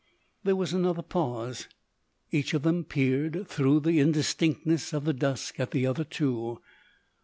There 0.43 0.55
was 0.55 0.73
another 0.73 1.03
pause. 1.03 1.67
Each 2.31 2.55
of 2.55 2.63
them 2.63 2.83
peered 2.85 3.47
through 3.47 3.81
the 3.81 3.99
indistinctness 3.99 4.93
of 4.93 5.05
the 5.05 5.13
dusk 5.13 5.59
at 5.59 5.69
the 5.69 5.85
other 5.85 6.03
two. 6.03 6.57